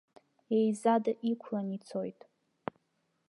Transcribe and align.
Еизада 0.57 1.11
иқәланы 1.31 1.73
ицоит. 1.77 2.19